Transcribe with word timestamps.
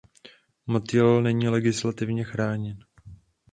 Motýl 0.67 1.21
není 1.21 1.47
legislativně 1.49 2.23
chráněn. 2.23 2.77